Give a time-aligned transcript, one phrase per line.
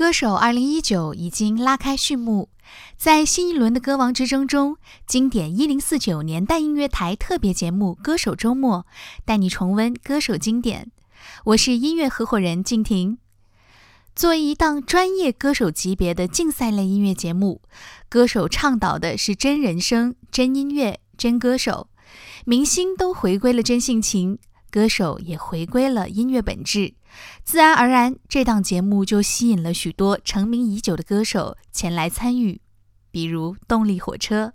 [0.00, 2.48] 歌手二零一九已经拉开序幕，
[2.96, 8.86] 在新一轮的歌王之争中，经典一零四九年代音乐台特别节目《歌手周末》
[9.26, 10.90] 带你重温歌手经典。
[11.44, 13.18] 我是音乐合伙人静婷。
[14.16, 17.60] 作为一档专业歌手级别的竞赛类音乐节目，
[18.08, 21.88] 歌手倡导的是真人声、真音乐、真歌手，
[22.46, 24.38] 明星都回归了真性情，
[24.70, 26.94] 歌手也回归了音乐本质。
[27.44, 32.60] 自然而然，这档节目就吸引了许多成名已久的歌手前来参与，
[33.10, 34.54] 比如动力火车。